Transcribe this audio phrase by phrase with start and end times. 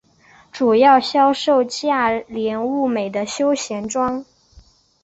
[0.51, 4.25] 主要销售价廉物美的休闲装。